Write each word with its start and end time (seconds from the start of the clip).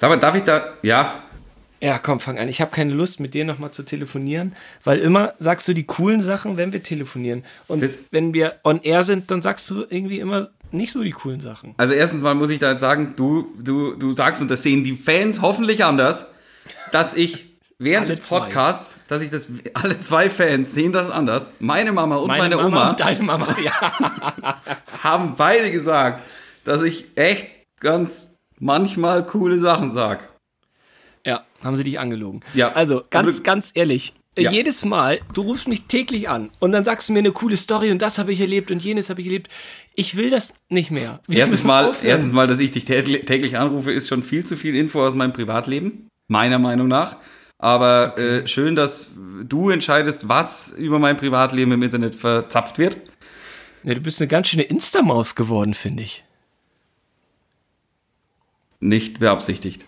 Sag 0.00 0.08
mal, 0.08 0.16
darf 0.16 0.34
ich 0.34 0.44
da, 0.44 0.72
ja, 0.82 1.22
Ja, 1.82 1.98
komm, 1.98 2.20
fang 2.20 2.38
an. 2.38 2.48
Ich 2.48 2.60
habe 2.62 2.70
keine 2.70 2.92
Lust, 2.94 3.20
mit 3.20 3.32
dir 3.34 3.44
nochmal 3.44 3.70
zu 3.70 3.82
telefonieren, 3.82 4.54
weil 4.84 4.98
immer 4.98 5.34
sagst 5.38 5.66
du 5.68 5.74
die 5.74 5.84
coolen 5.84 6.22
Sachen, 6.22 6.56
wenn 6.58 6.72
wir 6.72 6.82
telefonieren. 6.82 7.44
Und 7.68 7.82
Das- 7.82 8.04
wenn 8.10 8.32
wir 8.34 8.56
on 8.64 8.82
air 8.82 9.02
sind, 9.02 9.30
dann 9.30 9.40
sagst 9.42 9.68
du 9.70 9.84
irgendwie 9.88 10.20
immer 10.20 10.48
nicht 10.72 10.92
so 10.92 11.02
die 11.02 11.10
coolen 11.10 11.40
Sachen. 11.40 11.74
Also 11.78 11.92
erstens 11.94 12.20
mal 12.22 12.34
muss 12.34 12.48
ich 12.50 12.58
da 12.60 12.70
jetzt 12.72 12.80
sagen, 12.80 13.14
du, 13.16 13.46
du, 13.58 13.94
du 13.94 14.12
sagst, 14.14 14.40
und 14.42 14.50
das 14.50 14.62
sehen 14.62 14.84
die 14.84 14.96
Fans 14.96 15.40
hoffentlich 15.42 15.82
anders, 15.84 16.26
dass 16.92 17.14
ich 17.14 17.46
während 17.78 18.08
Alle 18.08 18.16
des 18.16 18.26
zwei. 18.26 18.40
Podcasts, 18.40 19.00
dass 19.08 19.20
ich 19.22 19.30
das, 19.30 19.48
alle 19.74 19.98
zwei 20.00 20.28
Fans 20.30 20.72
sehen 20.74 20.92
das 20.92 21.10
anders. 21.10 21.48
Meine 21.60 21.92
Mama 21.92 22.16
und 22.16 22.28
meine, 22.28 22.56
Mama 22.56 22.66
Oma 22.68 22.90
und 22.90 23.00
deine 23.00 23.22
Mama, 23.22 23.54
ja. 23.62 23.72
haben 25.02 25.34
beide 25.36 25.70
gesagt, 25.70 26.22
dass 26.64 26.82
ich 26.82 27.06
echt 27.16 27.48
ganz 27.80 28.29
manchmal 28.60 29.26
coole 29.26 29.58
Sachen 29.58 29.90
sag. 29.90 30.28
Ja, 31.26 31.44
haben 31.64 31.76
sie 31.76 31.84
dich 31.84 31.98
angelogen. 31.98 32.40
Ja. 32.54 32.72
Also, 32.72 33.02
ganz, 33.10 33.28
Aber- 33.36 33.42
ganz 33.42 33.70
ehrlich. 33.74 34.14
äh, 34.36 34.42
Ja. 34.44 34.50
Jedes 34.52 34.84
Mal, 34.84 35.20
du 35.34 35.42
rufst 35.42 35.66
mich 35.68 35.82
täglich 35.86 36.28
an 36.28 36.50
und 36.60 36.72
dann 36.72 36.84
sagst 36.84 37.08
du 37.08 37.12
mir 37.12 37.18
eine 37.18 37.32
coole 37.32 37.56
Story 37.56 37.90
und 37.90 38.00
das 38.00 38.16
habe 38.18 38.32
ich 38.32 38.40
erlebt 38.40 38.70
und 38.70 38.80
jenes 38.82 39.10
habe 39.10 39.20
ich 39.20 39.26
erlebt. 39.26 39.48
Ich 39.96 40.16
will 40.16 40.30
das 40.30 40.54
nicht 40.68 40.90
mehr. 40.92 41.20
Wir 41.26 41.40
Erstens 41.40 41.64
mal, 41.64 41.86
aufhören. 41.86 42.06
erstens 42.08 42.32
mal, 42.32 42.46
dass 42.46 42.58
ich 42.60 42.70
dich 42.70 42.84
täglich, 42.86 43.58
anrufe, 43.58 43.90
ist 43.90 44.08
schon 44.08 44.22
viel 44.22 44.46
zu 44.46 44.56
viel 44.56 44.76
Info 44.76 45.04
aus 45.04 45.14
meinem 45.14 45.32
Privatleben, 45.32 46.08
meiner 46.28 46.58
Meinung 46.58 46.88
nach. 46.88 47.16
Aber 47.58 48.16
äh, 48.16 48.46
schön, 48.46 48.76
dass 48.76 49.08
du 49.44 49.68
entscheidest, 49.68 50.28
was 50.28 50.70
über 50.78 50.98
mein 50.98 51.18
Privatleben 51.18 51.72
im 51.72 51.82
Internet 51.82 52.14
verzapft 52.14 52.78
wird. 52.78 52.96
Ja, 53.82 53.92
du 53.94 54.00
bist 54.00 54.20
eine 54.20 54.28
ganz 54.28 54.48
schöne 54.48 54.62
Instamaus 54.62 55.34
geworden, 55.34 55.74
finde 55.74 56.04
ich. 56.04 56.24
Nicht 58.80 59.20
beabsichtigt. 59.20 59.84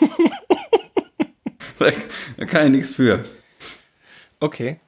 da, 1.78 1.90
kann 2.46 2.66
ich 2.66 2.72
nichts 2.72 2.92
für. 2.92 3.24
Okay. 4.40 4.80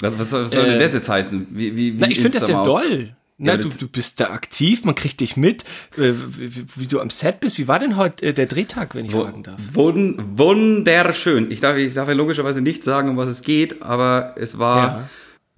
Was, 0.00 0.18
was 0.18 0.30
soll, 0.30 0.44
was 0.44 0.50
soll 0.50 0.64
denn 0.64 0.76
Äh, 0.76 0.78
das 0.78 0.92
jetzt 0.92 1.08
heißen? 1.08 1.48
Wie, 1.50 1.76
wie, 1.76 1.94
wie 1.94 2.00
Na, 2.00 2.08
ich 2.10 2.20
finde 2.20 2.38
das 2.38 2.48
ja 2.48 2.62
doll. 2.62 3.14
Na, 3.38 3.52
Ja, 3.52 3.58
du, 3.58 3.68
du 3.68 3.88
bist 3.88 4.20
da 4.20 4.30
aktiv, 4.30 4.84
man 4.84 4.94
kriegt 4.94 5.20
dich 5.20 5.36
mit, 5.36 5.64
äh, 5.98 6.12
wie, 6.38 6.64
wie 6.76 6.86
du 6.86 7.00
am 7.00 7.10
Set 7.10 7.40
bist. 7.40 7.58
Wie 7.58 7.68
war 7.68 7.78
denn 7.78 7.96
heute 7.96 8.26
äh, 8.26 8.32
der 8.32 8.46
Drehtag, 8.46 8.94
wenn 8.94 9.04
ich 9.06 9.12
fragen 9.12 9.42
darf? 9.42 9.60
Wun 9.72 10.16
wunderschön. 10.38 11.50
Ich 11.50 11.60
darf, 11.60 11.76
ich 11.76 11.92
darf 11.94 12.08
ja 12.08 12.14
logischerweise 12.14 12.60
nicht 12.62 12.82
sagen, 12.82 13.10
um 13.10 13.16
was 13.18 13.28
es 13.28 13.42
geht, 13.42 13.82
aber 13.82 14.34
es 14.38 14.58
war 14.58 14.86
Ja. 14.86 15.08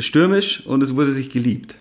stürmisch 0.01 0.67
und 0.67 0.83
es 0.83 0.95
wurde 0.97 1.11
sich 1.13 1.31
geliebt. 1.31 1.79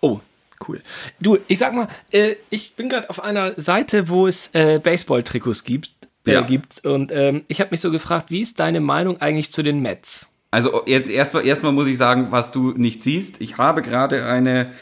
Oh, 0.00 0.20
cool. 0.68 0.80
Du, 1.20 1.38
ich 1.48 1.58
sag 1.58 1.74
mal, 1.74 1.88
äh, 2.10 2.34
ich 2.50 2.74
bin 2.74 2.88
gerade 2.88 3.10
auf 3.10 3.22
einer 3.22 3.52
Seite, 3.56 4.08
wo 4.08 4.26
es 4.26 4.50
äh, 4.52 4.80
Baseball-Trikots 4.82 5.64
gibt. 5.64 5.90
Äh, 6.26 6.32
Ja. 6.32 6.40
gibt 6.40 6.84
und 6.86 7.12
ähm, 7.12 7.42
ich 7.48 7.60
habe 7.60 7.70
mich 7.72 7.82
so 7.82 7.90
gefragt, 7.90 8.30
wie 8.30 8.40
ist 8.40 8.58
deine 8.58 8.80
Meinung 8.80 9.20
eigentlich 9.20 9.52
zu 9.52 9.62
den 9.62 9.80
Mets? 9.80 10.30
Also 10.50 10.82
jetzt 10.86 11.10
erstmal 11.10 11.44
erstmal 11.44 11.72
muss 11.72 11.86
ich 11.86 11.98
sagen, 11.98 12.28
was 12.30 12.50
du 12.50 12.70
nicht 12.70 13.02
siehst. 13.02 13.40
Ich 13.42 13.58
habe 13.58 13.82
gerade 13.82 14.24
eine 14.24 14.72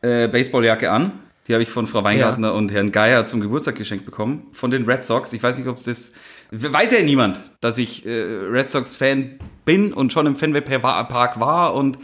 äh, 0.00 0.26
Baseballjacke 0.28 0.90
an. 0.90 1.12
Die 1.48 1.52
habe 1.52 1.62
ich 1.62 1.68
von 1.68 1.86
Frau 1.86 2.02
Weingartner 2.02 2.54
und 2.54 2.72
Herrn 2.72 2.92
Geier 2.92 3.24
zum 3.26 3.40
Geburtstag 3.40 3.76
geschenkt 3.76 4.04
bekommen. 4.04 4.46
Von 4.52 4.70
den 4.70 4.84
Red 4.84 5.04
Sox. 5.04 5.32
Ich 5.32 5.42
weiß 5.42 5.58
nicht, 5.58 5.68
ob 5.68 5.82
das. 5.84 6.12
Weiß 6.50 6.92
ja 6.92 7.02
niemand, 7.02 7.42
dass 7.60 7.76
ich 7.76 8.06
äh, 8.06 8.10
Red 8.10 8.70
Sox-Fan 8.70 9.38
bin 9.64 9.92
und 9.92 10.12
schon 10.12 10.26
im 10.26 10.36
Fenway 10.36 10.60
Park 10.60 11.40
war 11.40 11.74
und 11.74 11.98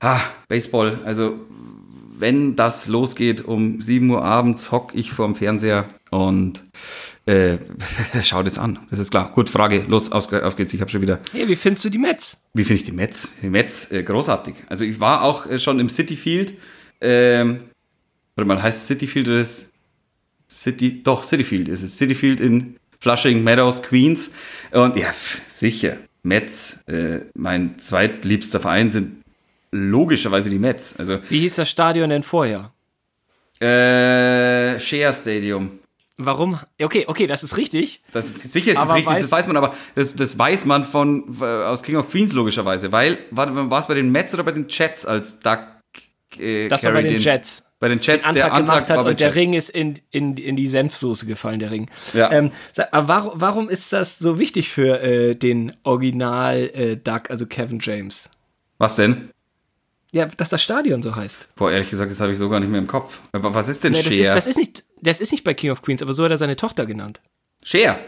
ah, 0.00 0.20
Baseball. 0.48 0.98
Also, 1.04 1.38
wenn 2.18 2.56
das 2.56 2.88
losgeht 2.88 3.44
um 3.44 3.80
7 3.80 4.08
Uhr 4.10 4.22
abends, 4.24 4.70
hock 4.72 4.92
ich 4.94 5.12
vorm 5.12 5.34
Fernseher 5.34 5.86
und 6.10 6.62
äh, 7.26 7.56
schau 8.22 8.42
das 8.42 8.58
an. 8.58 8.78
Das 8.90 8.98
ist 8.98 9.10
klar. 9.10 9.32
Gut, 9.32 9.48
Frage. 9.48 9.84
Los, 9.88 10.12
auf, 10.12 10.32
auf 10.32 10.56
geht's. 10.56 10.72
Ich 10.74 10.80
habe 10.80 10.90
schon 10.90 11.02
wieder 11.02 11.20
Hey, 11.32 11.48
wie 11.48 11.56
findest 11.56 11.84
du 11.84 11.90
die 11.90 11.98
Mets? 11.98 12.40
wie 12.54 12.64
finde 12.64 12.80
ich 12.80 12.84
die 12.84 12.92
Mets? 12.92 13.34
Die 13.42 13.50
Mets, 13.50 13.90
äh, 13.90 14.02
großartig. 14.02 14.54
Also 14.68 14.84
ich 14.84 15.00
war 15.00 15.22
auch 15.22 15.46
äh, 15.46 15.58
schon 15.58 15.80
im 15.80 15.88
City 15.88 16.16
Field. 16.16 16.54
Ähm, 17.00 17.60
warte 18.36 18.48
mal, 18.48 18.62
heißt 18.62 18.86
City 18.86 19.06
Field 19.06 19.28
oder 19.28 19.40
ist 19.40 19.72
City? 20.48 21.02
Doch, 21.02 21.24
City 21.24 21.44
Field 21.44 21.68
ist 21.68 21.82
es. 21.82 21.96
City 21.96 22.14
Field 22.14 22.40
in 22.40 22.76
Flushing 23.00 23.42
Meadows, 23.42 23.82
Queens. 23.82 24.30
Und 24.70 24.96
ja, 24.96 25.08
pf, 25.12 25.42
sicher. 25.46 25.96
Mets, 26.22 26.78
äh, 26.86 27.20
mein 27.34 27.78
zweitliebster 27.78 28.60
Verein 28.60 28.88
sind 28.88 29.23
logischerweise 29.74 30.50
die 30.50 30.58
Mets. 30.58 30.96
Also 30.98 31.18
Wie 31.28 31.40
hieß 31.40 31.56
das 31.56 31.68
Stadion 31.68 32.10
denn 32.10 32.22
vorher? 32.22 32.70
äh, 33.60 34.78
Share 34.80 35.12
Stadium. 35.12 35.78
Warum? 36.16 36.60
Okay, 36.80 37.04
okay, 37.08 37.26
das 37.26 37.42
ist 37.42 37.56
richtig. 37.56 38.02
Das 38.12 38.26
ist, 38.26 38.52
sicher 38.52 38.72
ist 38.72 38.78
Aber 38.78 38.94
richtig, 38.94 39.12
weiß- 39.14 39.20
das 39.22 39.32
weiß 39.32 39.46
man, 39.48 39.56
aber 39.56 39.74
das, 39.96 40.14
das 40.14 40.38
weiß 40.38 40.64
man 40.64 40.84
von 40.84 41.36
äh, 41.40 41.44
aus 41.44 41.82
King 41.82 41.96
of 41.96 42.08
Queens 42.08 42.32
logischerweise, 42.32 42.92
weil 42.92 43.18
war, 43.30 43.70
war 43.70 43.80
es 43.80 43.88
bei 43.88 43.94
den 43.94 44.10
Mets 44.12 44.32
oder 44.32 44.44
bei 44.44 44.52
den 44.52 44.66
Jets 44.68 45.06
als 45.06 45.40
Doug 45.40 45.58
äh, 46.38 46.68
Das 46.68 46.84
war 46.84 46.92
bei 46.92 47.00
Carey 47.02 47.14
den 47.14 47.20
Jets. 47.20 47.68
Bei 47.80 47.88
den 47.88 47.98
Jets, 47.98 48.24
Antrag, 48.24 48.34
der 48.34 48.44
Antrag 48.54 48.86
gemacht 48.86 48.90
hat 48.90 49.06
und 49.06 49.18
der 49.20 49.26
Jets. 49.28 49.36
Ring 49.36 49.54
ist 49.54 49.70
in, 49.70 49.98
in, 50.10 50.36
in 50.36 50.54
die 50.56 50.68
Senfsoße 50.68 51.26
gefallen, 51.26 51.58
der 51.58 51.70
Ring. 51.72 51.90
Ja. 52.12 52.30
Ähm, 52.30 52.50
aber 52.92 53.08
warum, 53.08 53.32
warum 53.34 53.68
ist 53.68 53.92
das 53.92 54.18
so 54.18 54.38
wichtig 54.38 54.68
für 54.70 55.00
äh, 55.02 55.34
den 55.34 55.72
Original 55.82 56.70
äh, 56.74 56.96
Duck, 56.96 57.28
also 57.30 57.46
Kevin 57.46 57.80
James? 57.80 58.30
Was 58.78 58.94
denn? 58.96 59.30
Ja, 60.14 60.26
dass 60.26 60.48
das 60.48 60.62
Stadion 60.62 61.02
so 61.02 61.16
heißt. 61.16 61.48
Boah, 61.56 61.72
ehrlich 61.72 61.90
gesagt, 61.90 62.08
das 62.08 62.20
habe 62.20 62.30
ich 62.30 62.38
so 62.38 62.48
gar 62.48 62.60
nicht 62.60 62.70
mehr 62.70 62.78
im 62.80 62.86
Kopf. 62.86 63.20
Aber 63.32 63.52
was 63.52 63.66
ist 63.66 63.82
denn 63.82 63.90
Nee, 63.90 64.02
das, 64.02 64.12
ist, 64.12 64.22
Share? 64.24 64.34
das, 64.36 64.46
ist 64.46 64.56
nicht, 64.56 64.84
das 65.02 65.20
ist 65.20 65.32
nicht 65.32 65.42
bei 65.42 65.54
King 65.54 65.72
of 65.72 65.82
Queens, 65.82 66.02
aber 66.02 66.12
so 66.12 66.22
hat 66.22 66.30
er 66.30 66.36
seine 66.36 66.54
Tochter 66.54 66.86
genannt. 66.86 67.20
Share. 67.64 67.98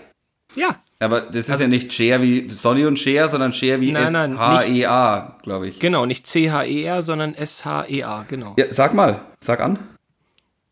Ja. 0.55 0.81
Aber 1.00 1.22
das 1.22 1.49
ist 1.49 1.59
ja 1.59 1.67
nicht 1.67 1.93
Share 1.93 2.22
wie 2.22 2.49
Sonny 2.49 2.87
und 2.87 2.97
Share, 2.97 3.28
sondern 3.28 3.53
Share 3.53 3.81
wie 3.81 3.93
S-H-E-A, 3.93 5.37
glaube 5.43 5.67
ich. 5.67 5.81
Genau, 5.81 6.06
nicht 6.06 6.28
C-H-E-R, 6.28 7.03
sondern 7.03 7.34
S-H-E-A, 7.34 8.25
genau. 8.28 8.55
Ja. 8.56 8.67
Ja, 8.67 8.73
sag 8.73 8.94
mal, 8.94 9.23
sag 9.41 9.61
an. 9.61 9.81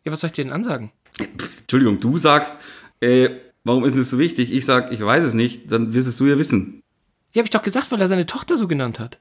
was 0.05 0.21
soll 0.21 0.29
ich 0.29 0.35
dir 0.35 0.45
denn 0.45 0.53
ansagen? 0.53 0.93
Pff, 1.19 1.63
Entschuldigung, 1.63 1.99
du 1.99 2.17
sagst, 2.17 2.59
äh, 3.01 3.31
warum 3.65 3.85
ist 3.85 3.97
es 3.97 4.09
so 4.09 4.21
wichtig? 4.21 4.53
Ich 4.53 4.65
sag, 4.67 4.93
ich 4.93 5.05
weiß 5.05 5.25
es 5.25 5.35
nicht, 5.35 5.73
dann 5.73 5.95
wirst 5.95 6.21
du 6.21 6.27
ja 6.27 6.39
wissen. 6.39 6.81
Ja, 7.33 7.41
hab 7.41 7.47
ich 7.47 7.51
doch 7.51 7.63
gesagt, 7.63 7.91
weil 7.91 8.01
er 8.01 8.07
seine 8.07 8.27
Tochter 8.27 8.57
so 8.57 8.69
genannt 8.69 9.01
hat. 9.01 9.19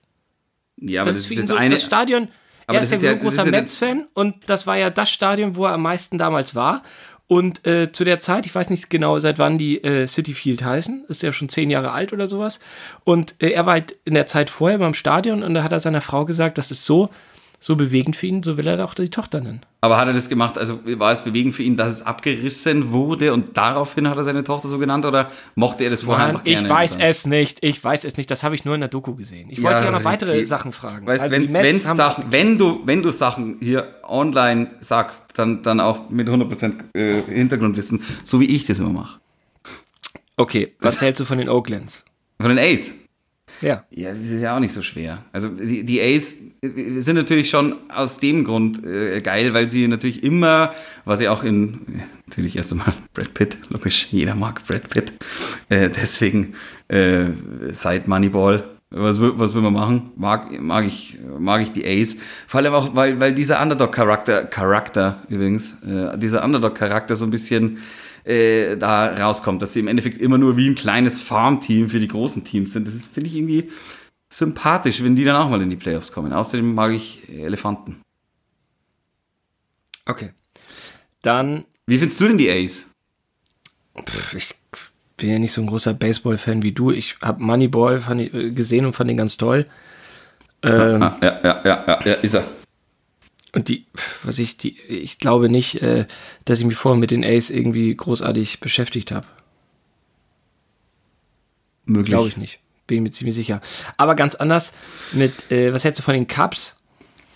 Ja, 0.78 1.01
aber 1.01 1.09
Das, 1.11 1.16
das, 1.17 1.22
ist 1.23 1.28
für 1.28 1.34
ist 1.34 1.39
ihn 1.39 1.41
das 1.41 1.47
so, 1.50 1.56
eine. 1.56 1.75
das 1.75 1.84
Stadion, 1.84 2.28
er 2.67 2.79
ist 2.79 2.89
ja 2.91 2.97
ist 2.97 3.03
ja- 3.03 3.11
ein 3.11 3.19
großer 3.19 3.45
Mets-Fan 3.45 4.07
und 4.13 4.35
das 4.47 4.66
war 4.67 4.78
ja 4.78 4.89
das 4.89 5.09
Stadion, 5.11 5.56
wo 5.56 5.66
er 5.66 5.73
am 5.73 5.81
meisten 5.81 6.17
damals 6.17 6.56
war. 6.56 6.84
Und 7.28 7.66
äh, 7.66 7.91
zu 7.91 8.03
der 8.03 8.19
Zeit, 8.19 8.45
ich 8.45 8.53
weiß 8.53 8.69
nicht 8.69 8.89
genau, 8.89 9.17
seit 9.17 9.39
wann 9.39 9.57
die 9.57 9.81
äh, 9.83 10.06
City 10.07 10.33
Field 10.33 10.63
heißen, 10.63 11.06
ist 11.07 11.23
ja 11.23 11.31
schon 11.31 11.47
zehn 11.50 11.69
Jahre 11.69 11.91
alt 11.91 12.12
oder 12.13 12.28
sowas. 12.28 12.59
Und 13.06 13.35
äh, 13.39 13.51
er 13.51 13.66
war 13.66 13.73
halt 13.73 13.95
in 14.03 14.13
der 14.13 14.28
Zeit 14.28 14.50
vorher 14.50 14.78
beim 14.78 14.94
Stadion 14.94 15.41
und 15.41 15.53
da 15.53 15.63
hat 15.63 15.72
er 15.72 15.79
seiner 15.79 16.01
Frau 16.01 16.25
gesagt, 16.25 16.57
das 16.57 16.69
ist 16.69 16.85
so, 16.85 17.09
so 17.63 17.78
bewegend 17.78 18.18
für 18.18 18.28
ihn, 18.28 18.44
so 18.44 18.57
will 18.57 18.68
er 18.68 18.84
auch 18.84 18.94
die 18.94 19.07
Tochter 19.07 19.40
nennen. 19.40 19.62
Aber 19.79 19.96
hat 19.96 20.07
er 20.07 20.13
das 20.13 20.28
gemacht, 20.28 20.57
also 20.57 20.81
war 20.85 21.13
es 21.13 21.24
bewegend 21.24 21.56
für 21.56 21.63
ihn, 21.63 21.78
dass 21.78 21.94
es 21.94 22.01
abgerissen 22.01 22.91
wurde 22.91 23.31
und 23.31 23.56
daraufhin 23.56 24.09
hat 24.09 24.18
er 24.18 24.25
seine 24.25 24.44
Tochter 24.44 24.68
so 24.68 24.78
genannt 24.79 25.06
oder 25.06 25.31
mochte 25.56 25.85
er 25.85 25.90
das 25.90 26.01
vorher 26.01 26.25
Mann, 26.25 26.35
einfach 26.35 26.44
gerne? 26.44 26.68
ich 26.68 26.69
weiß 26.69 26.97
es 27.00 27.25
nicht, 27.25 27.59
ich 27.62 27.81
weiß 27.81 28.03
es 28.03 28.18
nicht, 28.18 28.29
das 28.29 28.44
habe 28.44 28.56
ich 28.56 28.66
nur 28.66 28.75
in 28.75 28.81
der 28.81 28.90
Doku 28.90 29.16
gesehen. 29.16 29.47
Ich 29.50 29.63
wollte 29.63 29.79
Ja, 29.79 29.85
ja 29.85 29.91
noch 29.91 30.03
weitere 30.03 30.31
okay. 30.31 30.44
Sachen 30.44 30.74
fragen. 30.74 31.07
Weißt, 31.07 31.24
Also 31.24 31.34
wenn's, 31.34 31.53
wenn's 31.53 31.84
Sachen, 31.84 32.25
wenn 32.31 32.57
du, 32.57 32.81
wenn 32.84 33.01
du 33.01 33.12
Sachen 33.12 33.56
hier 33.62 33.95
online 34.03 34.68
sagst, 34.81 35.28
dann, 35.35 35.62
dann 35.62 35.80
auch 35.80 36.09
mit 36.09 36.28
100% 36.28 36.74
äh, 36.94 37.22
Hintergrundwissen, 37.34 38.03
so 38.25 38.41
wie 38.41 38.47
ich 38.47 38.66
das 38.66 38.80
immer 38.80 38.90
mache. 38.91 39.22
Okay, 40.35 40.75
was 40.81 41.01
hältst 41.01 41.22
du 41.22 41.25
von 41.25 41.38
den 41.38 41.47
Oaklands? 41.47 42.03
Von 42.41 42.50
den 42.50 42.59
Ace. 42.59 42.95
Ja. 43.63 43.84
Ja, 43.91 44.09
das 44.12 44.29
ist 44.29 44.41
ja 44.41 44.56
auch 44.56 44.59
nicht 44.59 44.74
so 44.74 44.81
schwer. 44.81 45.24
Also 45.31 45.50
die, 45.50 45.84
die 45.84 46.01
Ace 46.01 46.35
äh, 46.62 47.00
sind 47.00 47.16
natürlich 47.16 47.50
schon 47.50 47.75
aus 47.90 48.19
dem 48.19 48.44
Grund 48.44 48.85
äh, 48.85 49.19
geil, 49.22 49.53
weil 49.53 49.69
sie 49.69 49.88
natürlich 49.88 50.24
immer, 50.24 50.74
was 51.06 51.19
sie 51.19 51.29
auch 51.29 51.44
in, 51.44 51.79
natürlich 52.28 52.56
erst 52.56 52.72
einmal 52.74 52.94
Brad 53.13 53.34
Pitt, 53.34 53.57
logisch, 53.69 54.07
jeder 54.12 54.35
mag 54.35 54.66
Brad 54.68 54.89
Pitt. 54.89 55.13
Äh, 55.69 55.89
deswegen 55.89 56.54
äh, 56.89 57.25
seit 57.71 58.07
Moneyball, 58.07 58.63
was, 58.89 59.19
will- 59.19 59.33
was 59.38 59.54
will 59.56 59.62
man 59.63 59.74
machen? 59.74 60.12
Mag, 60.18 60.59
mag, 60.62 60.86
ich, 60.86 61.18
mag 61.39 61.62
ich 61.62 61.71
die 61.71 61.86
Ace. 61.86 62.18
Vor 62.48 62.59
allem 62.59 62.74
auch, 62.74 62.95
weil, 62.95 63.19
weil 63.19 63.33
dieser 63.33 63.59
Underdog-Charakter, 63.62 64.44
Charakter 64.45 65.24
übrigens, 65.30 65.77
äh, 65.83 66.18
dieser 66.19 66.44
Underdog-Charakter 66.44 67.16
so 67.16 67.25
ein 67.25 67.31
bisschen 67.31 67.80
äh, 68.23 68.77
da 68.77 69.07
rauskommt, 69.07 69.61
dass 69.61 69.73
sie 69.73 69.79
im 69.79 69.87
Endeffekt 69.87 70.21
immer 70.21 70.37
nur 70.37 70.57
wie 70.57 70.69
ein 70.69 70.75
kleines 70.75 71.21
Farmteam 71.21 71.89
für 71.89 71.99
die 71.99 72.07
großen 72.07 72.43
Teams 72.43 72.73
sind. 72.73 72.87
Das 72.87 72.95
ist, 72.95 73.07
finde 73.07 73.29
ich, 73.29 73.35
irgendwie 73.35 73.69
sympathisch, 74.29 75.03
wenn 75.03 75.15
die 75.15 75.23
dann 75.23 75.35
auch 75.35 75.49
mal 75.49 75.61
in 75.61 75.69
die 75.69 75.75
Playoffs 75.75 76.11
kommen. 76.11 76.33
Außerdem 76.33 76.73
mag 76.73 76.91
ich 76.91 77.21
Elefanten. 77.29 78.01
Okay. 80.05 80.31
Dann 81.21 81.65
Wie 81.85 81.97
findest 81.97 82.19
du 82.19 82.27
denn 82.27 82.37
die 82.37 82.49
Ace? 82.49 82.91
Pff, 83.97 84.33
ich 84.33 84.55
bin 85.17 85.29
ja 85.29 85.39
nicht 85.39 85.53
so 85.53 85.61
ein 85.61 85.67
großer 85.67 85.93
Baseball-Fan 85.93 86.63
wie 86.63 86.71
du. 86.71 86.91
Ich 86.91 87.17
habe 87.21 87.43
Moneyball 87.43 88.01
ich, 88.17 88.33
äh, 88.33 88.51
gesehen 88.51 88.85
und 88.85 88.93
fand 88.93 89.11
ihn 89.11 89.17
ganz 89.17 89.37
toll. 89.37 89.67
Ähm, 90.63 91.03
Ah, 91.03 91.17
ja, 91.21 91.39
ja, 91.43 91.61
ja, 91.63 91.83
ja, 91.87 91.99
ja, 92.05 92.13
ist 92.15 92.33
er. 92.33 92.43
Und 93.55 93.67
die, 93.67 93.85
was 94.23 94.39
ich, 94.39 94.57
die, 94.57 94.79
ich 94.81 95.19
glaube 95.19 95.47
nicht, 95.47 95.81
äh, 95.81 96.07
dass 96.44 96.59
ich 96.59 96.65
mich 96.65 96.75
vorher 96.75 97.00
mit 97.00 97.11
den 97.11 97.23
Ace 97.23 97.51
irgendwie 97.51 97.95
großartig 97.95 98.59
beschäftigt 98.59 99.11
habe. 99.11 99.27
Möglich. 101.85 102.09
Glaube 102.09 102.29
ich 102.29 102.38
nicht. 102.38 102.59
Bin 102.88 102.97
ich 102.97 103.03
mir 103.03 103.11
ziemlich 103.11 103.35
sicher. 103.35 103.61
Aber 103.97 104.15
ganz 104.15 104.35
anders 104.35 104.73
mit, 105.11 105.51
äh, 105.51 105.71
was 105.71 105.83
hältst 105.83 106.00
du 106.00 106.03
von 106.03 106.15
den 106.15 106.27
Cups? 106.27 106.75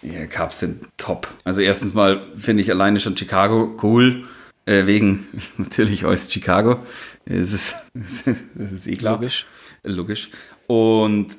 Ja, 0.01 0.25
Cups 0.25 0.59
sind 0.59 0.87
top. 0.97 1.27
Also 1.43 1.61
erstens 1.61 1.93
mal 1.93 2.27
finde 2.37 2.63
ich 2.63 2.71
alleine 2.71 2.99
schon 2.99 3.15
Chicago 3.15 3.77
cool. 3.83 4.25
Äh, 4.65 4.85
wegen 4.85 5.27
natürlich 5.57 6.05
aus 6.05 6.31
Chicago. 6.31 6.79
Es 7.29 7.51
ist, 7.51 7.75
es 7.93 8.21
ist, 8.21 8.45
es 8.57 8.71
ist 8.71 8.87
eh 8.87 8.95
klar. 8.95 9.15
Logisch. 9.15 9.45
Logisch. 9.83 10.29
Und 10.67 11.35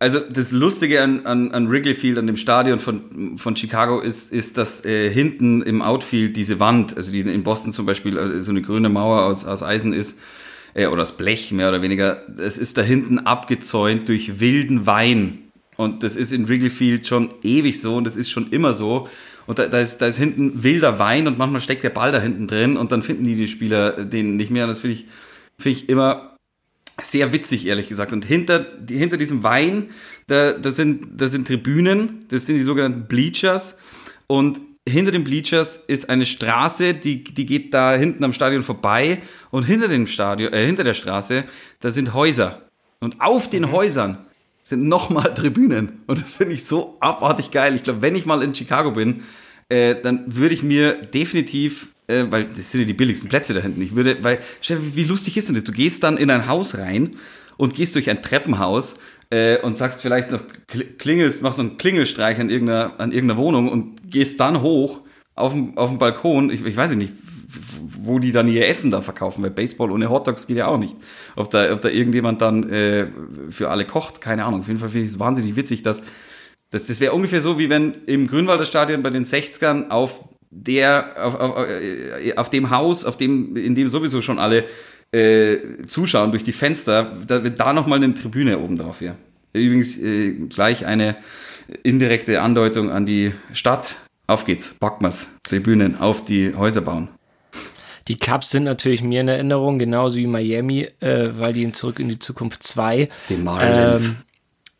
also 0.00 0.20
das 0.20 0.52
Lustige 0.52 1.02
an, 1.02 1.26
an, 1.26 1.52
an 1.52 1.68
Wrigley 1.70 1.94
Field, 1.94 2.18
an 2.18 2.26
dem 2.26 2.36
Stadion 2.36 2.78
von, 2.78 3.36
von 3.36 3.56
Chicago 3.56 4.00
ist, 4.00 4.32
ist, 4.32 4.56
dass 4.56 4.84
äh, 4.84 5.10
hinten 5.10 5.62
im 5.62 5.82
Outfield 5.82 6.36
diese 6.36 6.60
Wand, 6.60 6.96
also 6.96 7.10
die 7.10 7.20
in 7.20 7.42
Boston 7.42 7.72
zum 7.72 7.84
Beispiel 7.84 8.18
also 8.18 8.40
so 8.40 8.50
eine 8.52 8.62
grüne 8.62 8.88
Mauer 8.88 9.22
aus, 9.24 9.44
aus 9.44 9.62
Eisen 9.62 9.92
ist, 9.92 10.20
äh, 10.74 10.86
oder 10.86 11.02
aus 11.02 11.16
Blech 11.16 11.50
mehr 11.50 11.68
oder 11.68 11.82
weniger, 11.82 12.22
es 12.38 12.58
ist 12.58 12.78
da 12.78 12.82
hinten 12.82 13.18
abgezäunt 13.18 14.08
durch 14.08 14.38
wilden 14.38 14.86
Wein. 14.86 15.38
Und 15.76 16.02
das 16.02 16.16
ist 16.16 16.32
in 16.32 16.48
Wrigley 16.48 16.70
Field 16.70 17.06
schon 17.06 17.34
ewig 17.42 17.80
so 17.80 17.96
und 17.96 18.04
das 18.04 18.16
ist 18.16 18.30
schon 18.30 18.50
immer 18.50 18.72
so. 18.72 19.08
Und 19.46 19.58
da, 19.58 19.66
da, 19.66 19.80
ist, 19.80 19.98
da 19.98 20.06
ist 20.06 20.18
hinten 20.18 20.62
wilder 20.62 20.98
Wein 20.98 21.26
und 21.26 21.38
manchmal 21.38 21.60
steckt 21.60 21.82
der 21.82 21.90
Ball 21.90 22.12
da 22.12 22.20
hinten 22.20 22.46
drin 22.46 22.76
und 22.76 22.92
dann 22.92 23.02
finden 23.02 23.24
die 23.24 23.34
die 23.34 23.48
Spieler 23.48 24.04
den 24.04 24.36
nicht 24.36 24.50
mehr. 24.50 24.64
Und 24.64 24.70
das 24.70 24.80
finde 24.80 24.96
ich, 24.96 25.06
finde 25.58 25.78
ich 25.78 25.88
immer 25.88 26.27
sehr 27.00 27.32
witzig, 27.32 27.66
ehrlich 27.66 27.88
gesagt. 27.88 28.12
Und 28.12 28.24
hinter, 28.24 28.60
die, 28.60 28.98
hinter 28.98 29.16
diesem 29.16 29.42
Wein, 29.42 29.90
da, 30.26 30.52
da, 30.52 30.70
sind, 30.70 31.20
da 31.20 31.28
sind 31.28 31.46
Tribünen, 31.46 32.26
das 32.28 32.46
sind 32.46 32.56
die 32.56 32.62
sogenannten 32.62 33.06
Bleachers. 33.06 33.78
Und 34.26 34.60
hinter 34.88 35.12
den 35.12 35.24
Bleachers 35.24 35.76
ist 35.86 36.08
eine 36.10 36.26
Straße, 36.26 36.94
die, 36.94 37.24
die 37.24 37.46
geht 37.46 37.74
da 37.74 37.94
hinten 37.94 38.24
am 38.24 38.32
Stadion 38.32 38.62
vorbei. 38.62 39.20
Und 39.50 39.64
hinter 39.64 39.88
dem 39.88 40.06
Stadion, 40.06 40.52
äh, 40.52 40.66
hinter 40.66 40.84
der 40.84 40.94
Straße, 40.94 41.44
da 41.80 41.90
sind 41.90 42.14
Häuser. 42.14 42.62
Und 43.00 43.20
auf 43.20 43.48
den 43.48 43.62
mhm. 43.62 43.72
Häusern 43.72 44.18
sind 44.62 44.88
nochmal 44.88 45.32
Tribünen. 45.34 46.02
Und 46.06 46.20
das 46.20 46.34
finde 46.34 46.54
ich 46.54 46.64
so 46.64 46.96
abartig 47.00 47.50
geil. 47.50 47.74
Ich 47.74 47.82
glaube, 47.82 48.02
wenn 48.02 48.16
ich 48.16 48.26
mal 48.26 48.42
in 48.42 48.54
Chicago 48.54 48.90
bin, 48.90 49.22
äh, 49.68 49.94
dann 50.00 50.36
würde 50.36 50.54
ich 50.54 50.62
mir 50.62 50.94
definitiv 50.94 51.88
äh, 52.08 52.24
weil 52.30 52.46
das 52.46 52.70
sind 52.72 52.80
ja 52.80 52.86
die 52.86 52.94
billigsten 52.94 53.28
Plätze 53.28 53.54
da 53.54 53.60
hinten. 53.60 53.80
Ich 53.82 53.94
würde, 53.94 54.16
weil, 54.22 54.40
wie 54.66 55.04
lustig 55.04 55.36
ist 55.36 55.48
denn 55.48 55.54
das? 55.54 55.64
Du 55.64 55.72
gehst 55.72 56.02
dann 56.02 56.16
in 56.16 56.30
ein 56.30 56.48
Haus 56.48 56.76
rein 56.76 57.16
und 57.56 57.74
gehst 57.74 57.94
durch 57.94 58.10
ein 58.10 58.22
Treppenhaus 58.22 58.96
äh, 59.30 59.58
und 59.60 59.76
sagst 59.76 60.00
vielleicht 60.00 60.30
noch, 60.30 60.42
klingelst, 60.98 61.42
machst 61.42 61.58
noch 61.58 61.66
einen 61.66 61.78
Klingelstreich 61.78 62.40
an 62.40 62.50
irgendeiner, 62.50 62.98
an 62.98 63.12
irgendeiner 63.12 63.38
Wohnung 63.38 63.68
und 63.68 64.10
gehst 64.10 64.40
dann 64.40 64.62
hoch 64.62 65.02
auf 65.34 65.52
dem, 65.52 65.76
auf 65.76 65.90
dem 65.90 65.98
Balkon. 65.98 66.50
Ich, 66.50 66.64
ich 66.64 66.76
weiß 66.76 66.94
nicht, 66.94 67.12
wo 68.00 68.18
die 68.18 68.32
dann 68.32 68.48
ihr 68.48 68.66
Essen 68.66 68.90
da 68.90 69.02
verkaufen, 69.02 69.42
weil 69.42 69.50
Baseball 69.50 69.90
ohne 69.90 70.10
Hotdogs 70.10 70.46
geht 70.46 70.56
ja 70.56 70.66
auch 70.66 70.78
nicht. 70.78 70.96
Ob 71.36 71.50
da, 71.50 71.72
ob 71.72 71.80
da 71.80 71.88
irgendjemand 71.88 72.40
dann 72.40 72.70
äh, 72.70 73.08
für 73.50 73.70
alle 73.70 73.84
kocht, 73.84 74.20
keine 74.20 74.44
Ahnung. 74.44 74.60
Auf 74.60 74.68
jeden 74.68 74.80
Fall 74.80 74.90
finde 74.90 75.06
ich 75.06 75.12
es 75.12 75.18
wahnsinnig 75.18 75.56
witzig, 75.56 75.82
dass 75.82 76.02
das, 76.70 76.84
das 76.84 77.00
wäre 77.00 77.14
ungefähr 77.14 77.40
so, 77.40 77.58
wie 77.58 77.70
wenn 77.70 77.94
im 78.06 78.26
Grünwalder 78.26 78.66
Stadion 78.66 79.02
bei 79.02 79.10
den 79.10 79.24
60ern 79.24 79.88
auf 79.88 80.22
der 80.50 81.14
auf, 81.22 81.34
auf, 81.40 81.68
äh, 81.68 82.34
auf 82.36 82.50
dem 82.50 82.70
Haus, 82.70 83.04
auf 83.04 83.16
dem, 83.16 83.56
in 83.56 83.74
dem 83.74 83.88
sowieso 83.88 84.22
schon 84.22 84.38
alle 84.38 84.64
äh, 85.12 85.58
zuschauen 85.86 86.30
durch 86.30 86.44
die 86.44 86.52
Fenster, 86.52 87.16
da 87.26 87.42
wird 87.44 87.58
da 87.60 87.72
nochmal 87.72 88.02
eine 88.02 88.14
Tribüne 88.14 88.58
oben 88.58 88.78
drauf 88.78 88.98
hier. 88.98 89.16
Übrigens 89.52 89.98
äh, 89.98 90.32
gleich 90.48 90.86
eine 90.86 91.16
indirekte 91.82 92.40
Andeutung 92.42 92.90
an 92.90 93.06
die 93.06 93.32
Stadt. 93.52 93.96
Auf 94.26 94.44
geht's, 94.44 94.74
wir's. 94.80 95.28
Tribünen 95.44 95.98
auf 95.98 96.24
die 96.24 96.54
Häuser 96.54 96.82
bauen. 96.82 97.08
Die 98.08 98.16
Cups 98.16 98.50
sind 98.50 98.64
natürlich 98.64 99.02
mir 99.02 99.20
in 99.20 99.28
Erinnerung, 99.28 99.78
genauso 99.78 100.16
wie 100.16 100.26
Miami, 100.26 100.88
äh, 101.00 101.28
weil 101.36 101.52
die 101.52 101.62
in 101.62 101.74
Zurück 101.74 102.00
in 102.00 102.08
die 102.08 102.18
Zukunft 102.18 102.62
2 102.62 103.08
den 103.28 103.44
Marlins. 103.44 104.08
Ähm, 104.08 104.16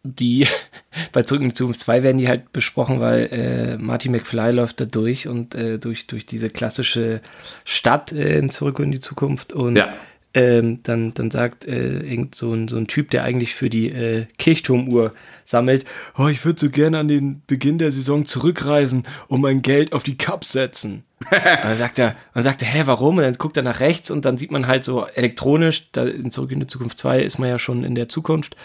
die 0.03 0.47
bei 1.12 1.23
Zurück 1.23 1.43
in 1.43 1.49
die 1.49 1.55
Zukunft 1.55 1.81
2 1.81 2.03
werden 2.03 2.19
die 2.19 2.29
halt 2.29 2.53
besprochen, 2.53 3.00
weil 3.00 3.29
äh, 3.33 3.79
Marty 3.79 4.09
McFly 4.09 4.53
läuft 4.53 4.81
da 4.81 4.85
durch 4.85 5.29
und 5.29 5.55
äh, 5.55 5.79
durch, 5.79 6.06
durch 6.06 6.27
diese 6.27 6.50
klassische 6.50 7.21
Stadt 7.65 8.12
äh, 8.12 8.39
in 8.39 8.50
Zurück 8.50 8.79
in 8.79 8.93
die 8.93 9.00
Zukunft 9.00 9.53
und 9.53 9.77
ja. 9.77 9.93
ähm, 10.35 10.81
dann, 10.83 11.15
dann 11.15 11.31
sagt 11.31 11.67
äh, 11.67 12.00
irgend 12.00 12.35
so 12.35 12.53
ein, 12.53 12.69
so 12.69 12.77
ein 12.77 12.87
Typ, 12.87 13.11
der 13.11 13.25
eigentlich 13.25 13.55
für 13.55 13.71
die 13.71 13.91
äh, 13.91 14.27
Kirchturmuhr 14.39 15.12
sammelt, 15.45 15.85
oh, 16.17 16.29
ich 16.29 16.45
würde 16.45 16.61
so 16.61 16.71
gerne 16.71 16.99
an 16.99 17.09
den 17.09 17.43
Beginn 17.47 17.79
der 17.79 17.93
Saison 17.93 18.27
zurückreisen 18.27 19.05
und 19.29 19.41
mein 19.41 19.62
Geld 19.62 19.93
auf 19.93 20.03
die 20.05 20.19
Cup 20.19 20.45
setzen. 20.45 21.05
dann 21.31 21.77
sagt 21.77 21.99
er, 21.99 22.15
dann 22.33 22.45
sagt 22.45 22.62
er, 22.62 22.69
hä, 22.69 22.83
warum? 22.85 23.19
Und 23.19 23.25
dann 23.25 23.35
guckt 23.35 23.56
er 23.56 23.65
nach 23.65 23.81
rechts 23.81 24.11
und 24.11 24.25
dann 24.25 24.39
sieht 24.39 24.53
man 24.53 24.69
halt 24.69 24.85
so 24.85 25.05
elektronisch, 25.05 25.91
da 25.91 26.05
in 26.05 26.31
Zurück 26.31 26.53
in 26.53 26.61
die 26.61 26.67
Zukunft 26.69 26.99
2 26.99 27.21
ist 27.21 27.39
man 27.39 27.49
ja 27.49 27.59
schon 27.59 27.83
in 27.83 27.97
der 27.97 28.09
Zukunft, 28.09 28.56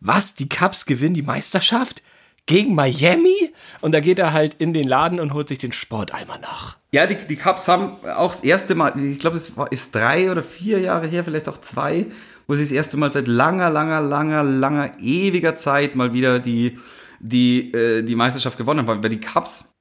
was, 0.00 0.34
die 0.34 0.48
Cubs 0.48 0.86
gewinnen 0.86 1.14
die 1.14 1.22
Meisterschaft? 1.22 2.02
Gegen 2.46 2.74
Miami? 2.74 3.52
Und 3.80 3.92
da 3.92 4.00
geht 4.00 4.18
er 4.18 4.32
halt 4.32 4.54
in 4.54 4.72
den 4.72 4.88
Laden 4.88 5.20
und 5.20 5.34
holt 5.34 5.48
sich 5.48 5.58
den 5.58 5.72
Sporteimer 5.72 6.38
nach. 6.38 6.76
Ja, 6.92 7.06
die, 7.06 7.16
die 7.16 7.36
Cubs 7.36 7.68
haben 7.68 7.92
auch 8.16 8.32
das 8.32 8.42
erste 8.42 8.74
Mal, 8.74 8.98
ich 8.98 9.20
glaube, 9.20 9.36
das 9.36 9.52
ist 9.70 9.94
drei 9.94 10.30
oder 10.30 10.42
vier 10.42 10.80
Jahre 10.80 11.06
her, 11.06 11.22
vielleicht 11.22 11.48
auch 11.48 11.58
zwei, 11.58 12.06
wo 12.48 12.54
sie 12.54 12.62
das 12.62 12.72
erste 12.72 12.96
Mal 12.96 13.10
seit 13.10 13.28
langer, 13.28 13.70
langer, 13.70 14.00
langer, 14.00 14.42
langer, 14.42 14.90
ewiger 15.00 15.54
Zeit 15.54 15.94
mal 15.94 16.12
wieder 16.12 16.40
die, 16.40 16.78
die, 17.20 17.72
äh, 17.72 18.02
die 18.02 18.16
Meisterschaft 18.16 18.58
gewonnen 18.58 18.86
haben. 18.86 19.02
Weil 19.02 19.10
die 19.10 19.20
Cubs 19.20 19.74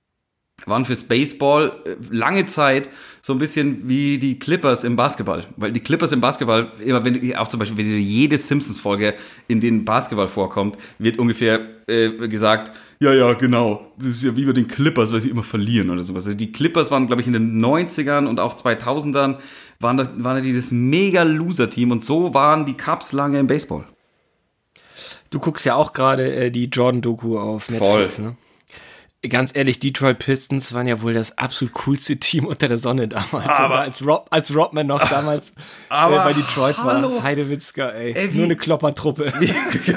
waren 0.66 0.86
fürs 0.86 1.04
Baseball 1.04 1.72
äh, 1.86 1.96
lange 2.12 2.46
Zeit 2.46 2.90
so 3.22 3.34
ein 3.34 3.40
bisschen 3.40 3.88
wie 3.88 4.18
die 4.18 4.40
Clippers 4.40 4.84
im 4.84 4.96
Basketball. 4.96 5.44
Weil 5.58 5.72
die 5.72 5.80
Clippers 5.80 6.12
im 6.12 6.22
Basketball, 6.22 6.72
immer 6.84 7.04
wenn 7.04 7.20
du, 7.20 7.40
auch 7.40 7.48
zum 7.48 7.60
Beispiel, 7.60 7.78
wenn 7.78 7.98
jede 7.98 8.38
Simpsons-Folge, 8.38 9.14
in 9.48 9.60
denen 9.60 9.86
Basketball 9.86 10.28
vorkommt, 10.28 10.78
wird 10.98 11.20
ungefähr 11.20 11.62
äh, 11.88 12.28
gesagt, 12.28 12.72
ja, 13.02 13.14
ja, 13.14 13.32
genau, 13.34 13.94
das 13.98 14.10
ist 14.10 14.24
ja 14.24 14.36
wie 14.36 14.44
bei 14.44 14.52
den 14.52 14.68
Clippers, 14.68 15.14
weil 15.14 15.22
sie 15.22 15.30
immer 15.30 15.44
verlieren 15.44 15.90
oder 15.90 16.04
sowas. 16.04 16.26
Also 16.26 16.38
die 16.38 16.52
Clippers 16.52 16.92
waren, 16.92 17.08
glaube 17.08 17.22
ich, 17.22 17.28
in 17.28 17.34
den 17.34 17.64
90ern 17.64 18.28
und 18.28 18.42
auch 18.42 18.58
2000ern, 18.58 19.38
waren, 19.80 19.98
da, 19.98 20.10
waren 20.18 20.44
die 20.44 20.54
das 20.54 20.72
mega 20.72 21.24
Loser-Team 21.24 21.92
und 21.92 22.04
so 22.04 22.34
waren 22.34 22.66
die 22.66 22.76
Cubs 22.76 23.14
lange 23.14 23.40
im 23.40 23.48
Baseball. 23.48 23.86
Du 25.30 25.40
guckst 25.40 25.66
ja 25.66 25.76
auch 25.76 25.94
gerade 25.94 26.34
äh, 26.34 26.52
die 26.52 26.66
Jordan-Doku 26.66 27.38
auf 27.38 27.70
Netflix, 27.70 28.16
Voll. 28.18 28.26
ne? 28.26 28.38
Ganz 29.28 29.54
ehrlich, 29.54 29.80
Detroit 29.80 30.20
Pistons 30.20 30.74
waren 30.74 30.88
ja 30.88 31.02
wohl 31.02 31.14
das 31.14 31.38
absolut 31.38 31.74
coolste 31.74 32.18
Team 32.18 32.46
unter 32.46 32.70
der 32.70 32.78
Sonne 32.78 33.08
damals. 33.08 33.50
Aber 33.50 33.80
als, 33.80 34.06
Rob, 34.06 34.28
als 34.30 34.56
Rodman 34.56 34.88
noch 34.88 35.06
damals 35.10 35.54
aber 35.90 36.22
äh, 36.22 36.26
bei 36.26 36.34
Detroit 36.34 36.78
hallo. 36.78 37.16
war. 37.16 37.24
Heidewitzka, 37.24 37.90
ey. 37.90 38.14
ey 38.14 38.34
wie, 38.34 38.38
Nur 38.38 38.46
eine 38.46 38.56
Kloppertruppe. 38.56 39.34
Wie, 39.40 39.54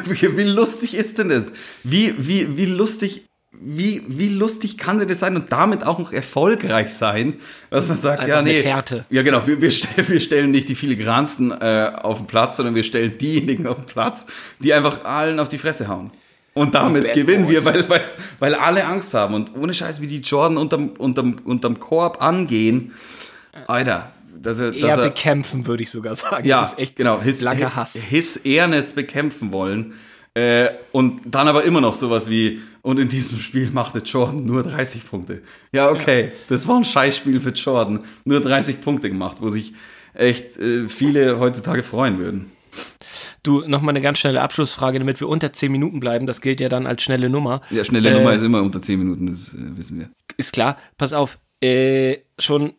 wie, 0.06 0.36
wie, 0.36 0.42
lustig 0.42 0.94
ist 0.94 1.18
denn 1.18 1.28
das? 1.28 1.52
Wie, 1.84 2.14
wie, 2.18 2.56
wie 2.56 2.66
lustig. 2.66 3.28
Wie, 3.64 4.02
wie 4.08 4.28
lustig 4.28 4.78
kann 4.78 4.98
denn 4.98 5.08
das 5.08 5.20
sein 5.20 5.36
und 5.36 5.52
damit 5.52 5.84
auch 5.86 5.98
noch 5.98 6.12
erfolgreich 6.12 6.92
sein, 6.94 7.34
dass 7.70 7.86
man 7.86 7.98
sagt, 7.98 8.20
Einfach 8.20 8.36
ja, 8.36 8.42
nee. 8.42 8.62
Härte. 8.62 9.04
Ja, 9.10 9.22
genau, 9.22 9.46
wir, 9.46 9.60
wir, 9.60 9.70
stellen, 9.70 10.08
wir 10.08 10.20
stellen 10.20 10.50
nicht 10.50 10.68
die 10.68 10.74
filigransten 10.74 11.52
äh, 11.52 11.92
auf 11.94 12.16
den 12.16 12.26
Platz, 12.26 12.56
sondern 12.56 12.74
wir 12.74 12.82
stellen 12.82 13.18
diejenigen 13.18 13.66
auf 13.66 13.76
den 13.76 13.86
Platz, 13.86 14.26
die 14.58 14.72
einfach 14.72 15.04
allen 15.04 15.38
auf 15.38 15.48
die 15.48 15.58
Fresse 15.58 15.86
hauen. 15.86 16.10
Und 16.54 16.74
damit 16.74 17.04
Bad 17.04 17.14
gewinnen 17.14 17.46
Boys. 17.46 17.64
wir, 17.64 17.64
weil, 17.64 17.88
weil, 17.88 18.00
weil 18.38 18.54
alle 18.54 18.84
Angst 18.84 19.14
haben. 19.14 19.34
Und 19.34 19.56
ohne 19.56 19.72
Scheiß, 19.72 20.00
wie 20.00 20.06
die 20.06 20.20
Jordan 20.20 20.58
unterm, 20.58 20.90
unterm, 20.98 21.38
unterm 21.44 21.80
Korb 21.80 22.22
angehen. 22.22 22.92
Alter. 23.66 24.12
Dass 24.34 24.58
er, 24.58 24.72
Eher 24.72 24.88
dass 24.88 24.98
er, 24.98 25.08
bekämpfen, 25.08 25.66
würde 25.66 25.82
ich 25.84 25.90
sogar 25.90 26.16
sagen. 26.16 26.46
Ja, 26.46 26.60
das 26.60 26.72
ist 26.72 26.78
echt 26.78 26.96
genau. 26.96 27.20
His, 27.20 27.40
langer 27.42 27.76
Hass. 27.76 27.94
His 27.94 28.36
Ehrness 28.36 28.92
bekämpfen 28.92 29.52
wollen. 29.52 29.94
Äh, 30.34 30.70
und 30.92 31.20
dann 31.26 31.46
aber 31.46 31.64
immer 31.64 31.80
noch 31.80 31.94
sowas 31.94 32.28
wie, 32.28 32.62
und 32.80 32.98
in 32.98 33.08
diesem 33.08 33.38
Spiel 33.38 33.70
machte 33.70 33.98
Jordan 34.00 34.44
nur 34.44 34.62
30 34.62 35.06
Punkte. 35.06 35.42
Ja, 35.72 35.90
okay, 35.90 36.24
ja. 36.24 36.30
das 36.48 36.66
war 36.66 36.76
ein 36.76 36.84
Scheißspiel 36.84 37.40
für 37.40 37.50
Jordan. 37.50 38.02
Nur 38.24 38.40
30 38.40 38.80
Punkte 38.80 39.08
gemacht, 39.08 39.38
wo 39.40 39.50
sich 39.50 39.74
echt 40.14 40.56
äh, 40.56 40.88
viele 40.88 41.38
heutzutage 41.38 41.82
freuen 41.82 42.18
würden. 42.18 42.50
Du, 43.42 43.60
nochmal 43.66 43.92
eine 43.92 44.02
ganz 44.02 44.18
schnelle 44.18 44.42
Abschlussfrage, 44.42 44.98
damit 44.98 45.20
wir 45.20 45.28
unter 45.28 45.52
10 45.52 45.70
Minuten 45.70 46.00
bleiben. 46.00 46.26
Das 46.26 46.40
gilt 46.40 46.60
ja 46.60 46.68
dann 46.68 46.86
als 46.86 47.02
schnelle 47.02 47.30
Nummer. 47.30 47.60
Ja, 47.70 47.84
schnelle 47.84 48.10
äh, 48.10 48.14
Nummer 48.14 48.32
ist 48.32 48.42
immer 48.42 48.62
unter 48.62 48.80
10 48.80 48.98
Minuten, 48.98 49.26
das 49.26 49.54
äh, 49.54 49.76
wissen 49.76 49.98
wir. 49.98 50.10
Ist 50.36 50.52
klar. 50.52 50.76
Pass 50.98 51.12
auf, 51.12 51.38
äh, 51.60 52.18
schon 52.38 52.74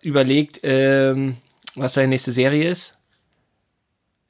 überlegt, 0.00 0.60
ähm, 0.62 1.36
was 1.76 1.92
deine 1.94 2.08
nächste 2.08 2.32
Serie 2.32 2.68
ist? 2.68 2.98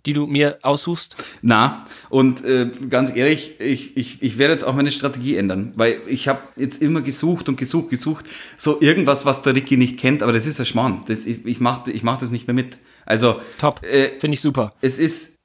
Die 0.07 0.13
du 0.13 0.27
mir 0.27 0.59
aussuchst? 0.63 1.17
Na, 1.43 1.87
und 2.11 2.45
äh, 2.45 2.71
ganz 2.91 3.15
ehrlich, 3.15 3.61
ich, 3.61 3.97
ich, 3.97 4.23
ich 4.23 4.39
werde 4.39 4.55
jetzt 4.55 4.65
auch 4.65 4.75
meine 4.75 4.91
Strategie 4.91 5.37
ändern, 5.37 5.73
weil 5.77 6.01
ich 6.07 6.29
habe 6.29 6.41
jetzt 6.57 6.83
immer 6.83 7.01
gesucht 7.01 7.49
und 7.49 7.57
gesucht, 7.57 7.91
gesucht, 7.91 8.27
so 8.57 8.81
irgendwas, 8.81 9.25
was 9.25 9.43
der 9.43 9.55
Ricky 9.55 9.77
nicht 9.77 9.99
kennt, 9.99 10.23
aber 10.23 10.33
das 10.33 10.47
ist 10.47 10.61
ein 10.61 10.67
Schmarrn. 10.67 11.05
Das, 11.07 11.27
ich 11.27 11.45
ich 11.47 11.61
mache 11.61 11.91
ich 11.91 12.03
mach 12.03 12.19
das 12.19 12.31
nicht 12.31 12.47
mehr 12.47 12.55
mit. 12.55 12.79
Also. 13.07 13.41
Top. 13.59 13.83
Äh, 13.85 14.19
Finde 14.21 14.35
ich 14.35 14.41
super. 14.41 14.73
Es 14.81 14.99
ist, 14.99 15.37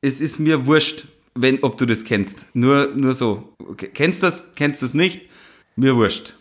es 0.00 0.20
ist 0.20 0.38
mir 0.38 0.66
wurscht, 0.66 1.06
wenn, 1.34 1.62
ob 1.62 1.78
du 1.78 1.86
das 1.86 2.04
kennst. 2.04 2.46
Nur, 2.54 2.92
nur 2.94 3.14
so. 3.14 3.54
Kennst 3.76 4.22
du 4.22 4.26
das? 4.26 4.54
Kennst 4.54 4.82
du 4.82 4.86
es 4.86 4.94
nicht? 4.94 5.22
Mir 5.76 5.96
wurscht. 5.96 6.34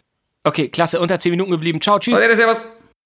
Okay, 0.44 0.68
klasse, 0.70 1.00
unter 1.00 1.20
10 1.20 1.32
Minuten 1.32 1.52
geblieben. 1.52 1.80
Ciao, 1.82 2.00
tschüss. 2.00 2.20
Okay, 2.20 2.36
servus. 2.36 2.68